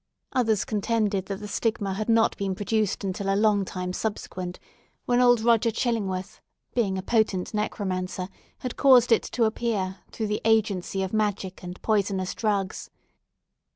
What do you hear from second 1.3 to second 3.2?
the stigma had not been produced